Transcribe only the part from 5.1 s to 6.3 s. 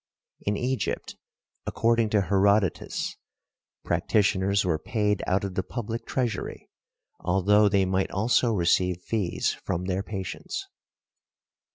out of the public